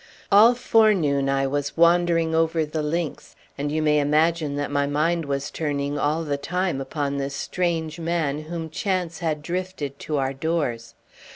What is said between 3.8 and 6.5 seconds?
may imagine that my mind was turning all the